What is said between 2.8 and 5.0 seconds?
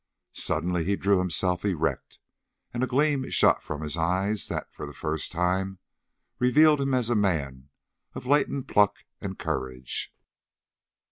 a gleam shot from his eyes that, for the